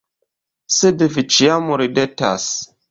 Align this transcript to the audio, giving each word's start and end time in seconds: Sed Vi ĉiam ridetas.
Sed 0.77 1.03
Vi 1.19 1.27
ĉiam 1.37 1.71
ridetas. 1.85 2.53